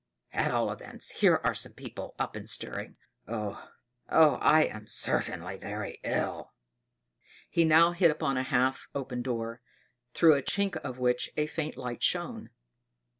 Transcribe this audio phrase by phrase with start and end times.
[0.33, 2.97] At all events here are some people up and stirring.
[3.27, 3.69] Oh!
[4.09, 4.37] oh!
[4.41, 6.53] I am certainly very ill."
[7.51, 9.61] He now hit upon a half open door,
[10.15, 12.49] through a chink of which a faint light shone.